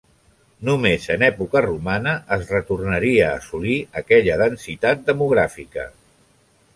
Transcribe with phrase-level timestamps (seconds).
[0.69, 5.85] Només en època romana es retornaria a assolir aquella densitat demogràfica.